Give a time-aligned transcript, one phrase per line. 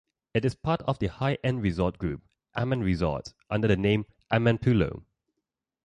[0.33, 2.23] It is part of the high-end resort group,
[2.55, 5.03] Aman Resorts, under the name "Amanpulo".